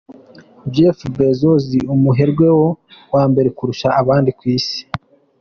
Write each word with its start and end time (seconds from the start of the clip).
Jeff 0.73 0.97
Bezos 1.15 1.65
umuherwe 1.95 2.47
wa 3.13 3.23
mbere 3.31 3.47
kurusha 3.57 3.87
abandi 4.01 4.29
ku 4.37 4.43
isi. 4.55 4.79